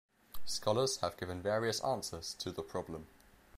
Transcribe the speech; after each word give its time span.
Scholars 0.45 0.97
have 1.01 1.15
given 1.15 1.43
various 1.43 1.79
answers 1.81 2.33
to 2.39 2.51
the 2.51 2.63
problem. 2.63 3.05